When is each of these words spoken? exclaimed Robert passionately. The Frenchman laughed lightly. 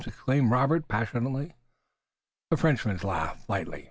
exclaimed 0.07 0.49
Robert 0.51 0.87
passionately. 0.87 1.53
The 2.49 2.57
Frenchman 2.57 2.97
laughed 3.03 3.47
lightly. 3.49 3.79